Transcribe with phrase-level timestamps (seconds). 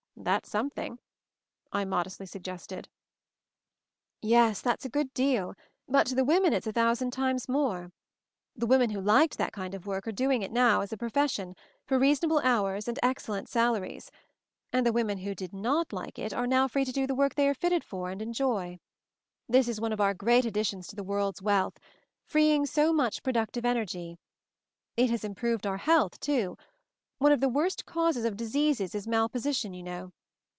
[0.23, 0.99] "That's something,"
[1.71, 2.87] I modestly suggested.
[4.21, 5.55] "Yes, that's a good deal;
[5.87, 7.91] but to the women it's a thousand times more.
[8.55, 11.55] The women who liked that kind of work are doing it now, as a profession,
[11.87, 14.11] for reasonable hours and ex cellent salaries;
[14.71, 16.85] and the women who did not 158 MOVING THE MOUNTAIN like it are now free
[16.85, 18.79] to do the work they are fitted for and enjoy.
[19.49, 21.79] This is one of our great additions to the world's wealth—
[22.25, 24.19] free ing so much productive energy.
[24.95, 26.57] It has im proved our health, too.
[27.17, 30.11] One of the worst causes of disease is mal position, you know.